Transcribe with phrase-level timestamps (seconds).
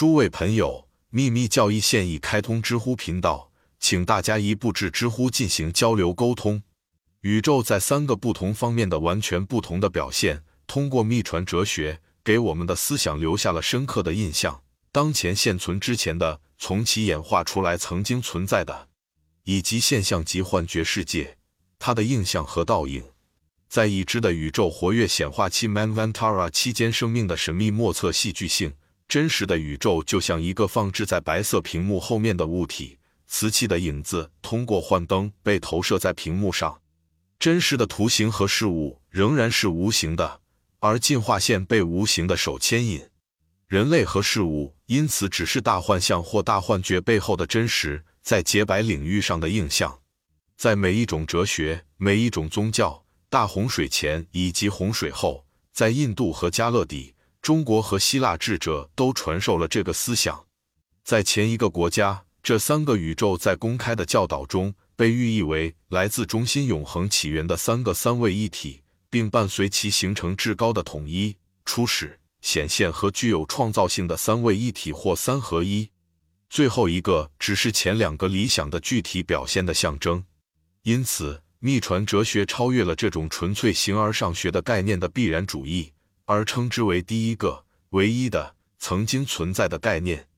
[0.00, 6.62] 诸位朋友，秘密教义现已开通知乎频道，请大家一步至知乎进行交流沟通。
[7.20, 14.62] 宇宙在三个不同方面的完全不同的表现，通过秘传哲学给我们的思想留下了深刻的印象。
[14.90, 18.88] 当前现存之前的，从其演化出来曾经存在的，
[19.44, 21.36] 以及现象级幻觉世界，
[21.78, 23.04] 它的印象和倒影，
[23.68, 28.72] 在已知的宇宙活跃显化期 Manvantara 期间，生命的神秘莫测戏剧性。
[29.10, 32.96] 真实的宇宙就像一个放置在白色屏幕后面的物体，
[33.26, 36.80] 瓷器的影子通过幻灯被投射在屏幕上。
[37.36, 40.42] 真实的图形和事物仍然是无形的，
[40.78, 43.04] 而进化线被无形的手牵引。
[43.66, 49.98] 人类和事物因此只是大幻象或大幻觉背后的真实，在洁白领域上的映像。
[50.56, 57.16] 在每一种哲学、每一种宗教，大洪水前以及洪水后，在印度和加勒底。
[57.42, 60.46] 中国和希腊智者都传授了这个思想。
[61.02, 75.90] 在前一个国家，这三个宇宙在公开的教导中被寓意为来自中心永恒起源的三个三位一体，并伴随其形成至高的统一、初始、显现和具有创造性的三位一体或三合一。
[76.50, 80.24] 最后一个只是前两个理想的具体表现的象征。
[80.82, 85.92] 因此，秘传哲学超越了这种纯粹形而上学的概念的必然主义。
[86.30, 90.28] 而称之为第一个、唯一的曾经存在的概念，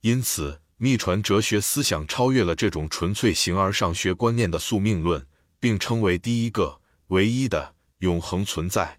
[0.00, 5.24] 因此秘传哲学思想超越了这种纯粹形而上学观念的宿命论，
[5.60, 8.98] 并称为第一个、唯一的永恒存在。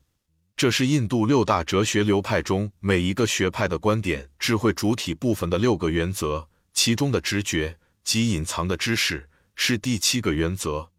[0.55, 10.91] 这是印度六大哲学流派中每一个学派的观点智慧主体部分的六个原则，其中的直觉及隐藏的知识是第七个原则。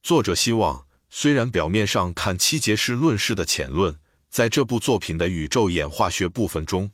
[0.00, 3.98] 作者希望，虽然表面上看七节是论事的浅论。
[4.32, 6.90] 在这部作品的宇宙演化学部分中，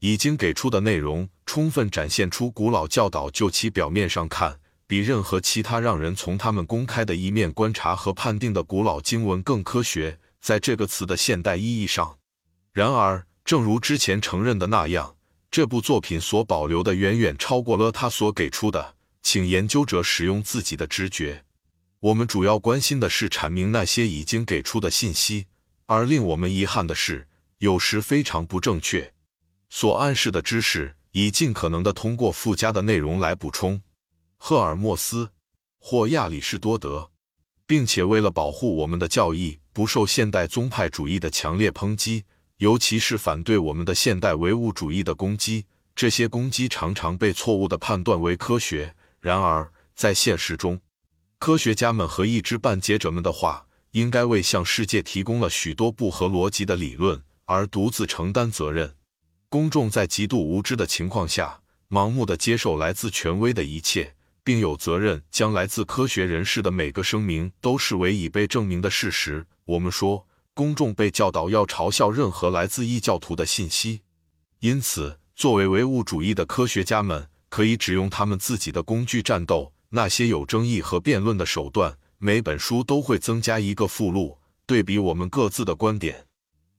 [0.00, 10.18] 已经给出的内容充分展现出古老教导就其表面上看，比任何其他让人从他们公开的一面观察和判定的古老经文更科学。
[10.40, 12.18] 在这个词的现代意义上，
[12.72, 15.14] 然而，正如之前承认的那样，
[15.52, 18.96] 这部作品所保留的远远超过了他所给出的。
[19.22, 21.44] 请研究者使用自己的直觉。
[22.00, 25.46] 我们主要关心的是阐明那些已经给出的信息。
[25.92, 29.12] 而令我们遗憾的是，有时非常不正确。
[29.68, 33.82] 所暗示的知识已尽可能的通过附加的内容来补充。
[34.38, 35.30] 赫尔墨斯
[35.78, 37.10] 或亚里士多德，
[37.66, 42.24] 并且为了保护我们的教义不受现代宗派主义的强烈抨击，
[42.56, 48.94] 尤其是反对我们的现代唯物主义的攻击，这些攻击常常被错误的判断为科学。
[49.20, 50.80] 然而，在现实中，
[51.38, 53.66] 科学家们和一知半解者们的话。
[53.92, 58.94] 应该为向世界提供了许多不合逻辑的理论而独自承担责任。
[59.48, 69.46] 公众在极度无知的情况下，盲目的接受来自权威的一切，并有责任将来自科学人士的每个声明都视为已被证明的事实。
[69.66, 74.00] 我们说，公众被教导要嘲笑任何来自异教徒的信息。
[74.60, 81.98] 因此，作为唯物主义的科学家们，可以只用他们自己的工具战斗那些有争议和辩论的手段。
[82.24, 86.28] 每本书都会增加一个附录，对比我们各自的观点，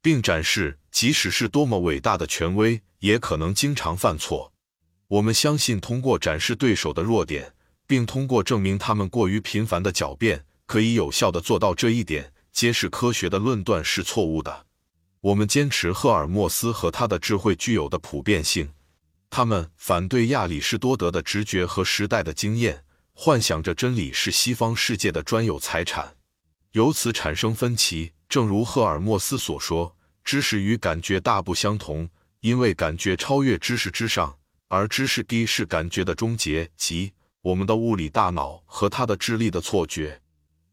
[0.01, 4.53] 并展示，即使是多么伟大的权威，也可能经常犯错。
[5.09, 7.53] 我们相信，通过展示对手的弱点，
[7.85, 14.67] 并通过证明他们过于频繁的狡辩，可以有效的做到这一点，揭示科学的论断是错误的。
[15.19, 18.69] 我们坚持赫尔墨斯和他的智慧具有的普遍性，
[19.29, 22.85] 他们反对亚里士多德的直觉和时代的经验。
[23.13, 26.15] 幻想着真理是西方世界的专有财产，
[26.71, 28.11] 由此产生分歧。
[28.27, 32.09] 正如赫尔墨斯所说，知识与感觉大不相同，
[32.41, 34.37] 因为感觉超越知识之上，
[34.67, 37.13] 而知识低是感觉的终结，即
[37.43, 40.19] 我们的物理大脑和它的智力的错觉。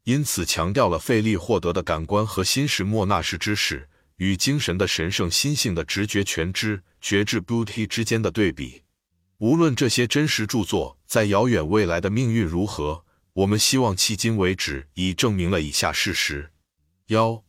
[0.04, 8.82] 因此，强调了费力获得的感官和新时莫那式知识与精神的神圣心性的直觉全知觉知 （beauty） 之间的对比。
[9.40, 16.52] 无论这些真实著作在遥远未来的命运如何，我们希望迄今为止已证明了以下事实：
[17.06, 17.42] 幺，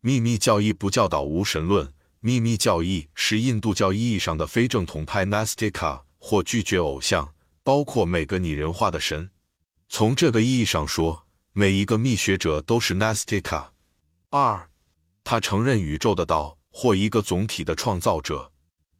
[0.00, 1.92] 秘密教义不教导无神论。
[2.20, 9.28] 秘密教义是印度教意义上的非正统派 （Nastika） 或拒绝偶像，包括每个拟人化的神。
[9.90, 13.66] 从这个意义上说，每一个密学者都是 Nastika。
[14.30, 14.70] 二，
[15.22, 18.50] 他承认宇宙的道或一个总体的创造者。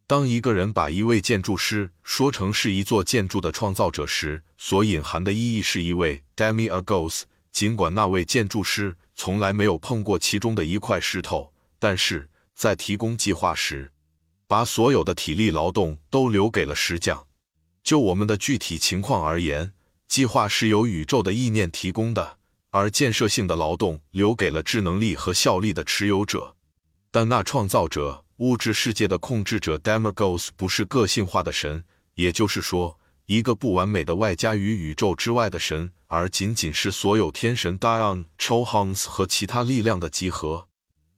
[0.06, 7.22] 当一个人把一位建筑师说成是一座建筑的创造者时，所隐含的意义是一位 demiurgos。
[7.50, 13.92] 尽管那位建筑师从来没有碰过其中的一块石头，但是在提供计划时，
[14.46, 17.26] 把所有的体力劳动都留给了石匠。
[17.82, 19.72] 就我们的具体情况而言，
[20.08, 22.38] 计划是由宇宙的意念提供的，
[22.70, 26.56] 而建设性的劳动留给了智能力和效力的持有者。
[27.12, 31.84] 但那创造者、物质世界的控制者 Demagos 不是个性化的神，
[32.14, 40.66] 也就是说，一个不完美的外加于宇宙之外的神，而仅仅是所有天神 Dion、Chohans 和其他力量的集合。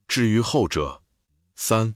[0.07, 1.01] 至于后者，
[1.55, 1.95] 三。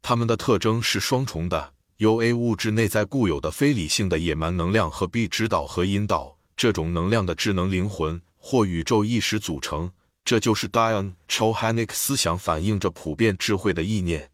[0.00, 9.90] 他们的特征是双重的，由 A 物质内在固有的非理性的野蛮能量和 B 指导和引导这种能量的智能灵魂或宇宙意识组成。
[10.24, 14.30] 这就是 Dion Chohanic 思想反映着普遍智慧的意念，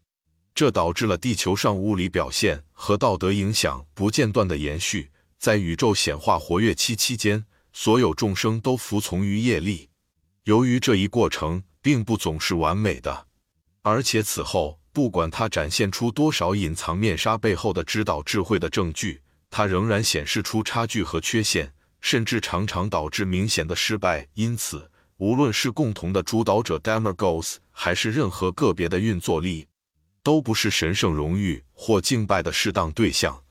[0.55, 5.11] 这导致了地球上物理表现和道德影响不间断的延续。
[5.37, 9.89] 在宇宙显化活跃期期间，所有众生都服从于业力。
[10.45, 13.27] 由于这一过程并不总是完美的，
[13.83, 14.79] 而且此后。
[14.95, 24.25] 不管它展现出多少隐藏面纱背后的指导智慧的证据，它仍然显示出差距和缺陷，甚至常常导致明显的失败。
[24.35, 29.67] 因此，无论是共同的主导者 Demagos，还是任何个别的运作力，
[30.25, 33.43] 都不是神圣荣誉或敬拜的适当对象。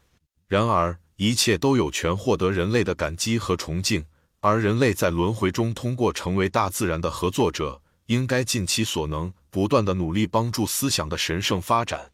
[0.48, 4.04] 然而，一切都有权获得人类的感激和崇敬，
[4.40, 9.32] 而人类在轮回中通过成为大自然的合作者，应该尽其所能。
[9.50, 12.10] 不断的努力帮助思想的神圣发展。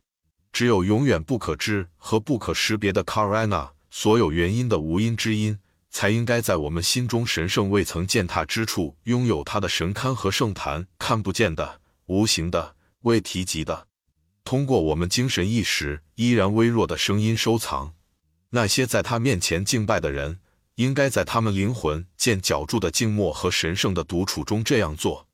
[0.53, 5.59] 只有永远不可知和不可识别的 Karana，所有原因的无因之因，
[5.89, 10.87] 才应该在我们心中神圣未曾践踏之处拥有它的神龛和圣坛。
[10.99, 13.87] 看不见的、无形的、未提及的，
[14.45, 17.95] 通过我们精神意识依然微弱的声音收藏。
[18.51, 20.41] 那些在他面前敬拜的人，
[20.75, 25.29] 应该在他们灵魂见角柱的静默和神圣的独处中这样做。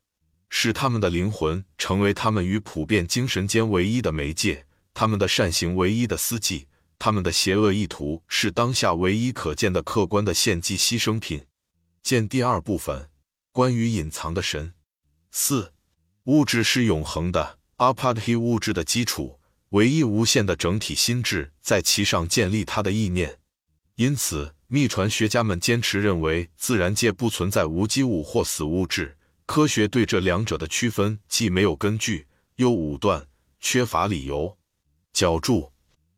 [0.49, 6.67] 使他们的灵魂成为他们与普遍精神间唯一的媒介，他们的善行唯一的司机，
[6.97, 11.45] 他们的邪恶意图是当下唯一可见的客观的献祭牺牲品。
[12.01, 13.09] 见第二部分，
[13.51, 14.73] 关于隐藏的神。
[15.31, 15.73] 四，
[16.23, 19.39] 物质是永恒的阿帕提物质的基础，
[19.69, 23.39] 唯一无限的整体心智在其上建立它的意念。
[23.95, 29.15] 因此，秘传学家们坚持认为，自然界不存在无机物或死物质。
[29.45, 33.27] 科学对这两者的区分既没有根据，又武断，
[33.59, 34.57] 缺乏理由。
[35.13, 35.71] 脚注：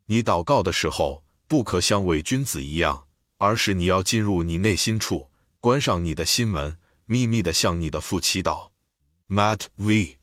[0.05, 3.05] 你祷告的时候，不可像伪君子一样，
[3.37, 5.29] 而是你要进入你内心处，
[5.59, 8.69] 关上你的心门，秘密的向你的父祈祷。
[9.27, 10.18] Matt V，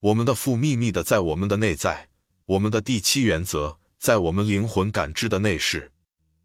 [0.00, 2.08] 我们的父秘密的在我们的内在。
[2.46, 5.90] 我们的第七原则在我们灵魂感知的内室。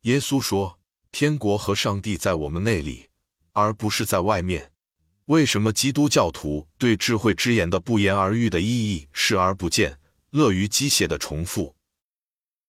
[0.01, 0.79] 耶稣说
[1.13, 3.09] ：“天国和上帝在我们内里，
[3.51, 4.71] 而不是在外面。”
[5.27, 9.97] 为什么基督教徒对智慧之言的不言而喻的意义视而不见，
[10.31, 11.75] 乐于机械的重复？